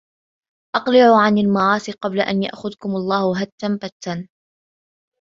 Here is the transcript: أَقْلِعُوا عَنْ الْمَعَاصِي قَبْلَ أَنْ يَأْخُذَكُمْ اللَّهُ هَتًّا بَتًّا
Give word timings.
أَقْلِعُوا 0.75 1.21
عَنْ 1.21 1.37
الْمَعَاصِي 1.37 1.91
قَبْلَ 1.91 2.19
أَنْ 2.19 2.43
يَأْخُذَكُمْ 2.43 2.89
اللَّهُ 2.95 3.41
هَتًّا 3.41 3.79
بَتًّا 3.87 4.27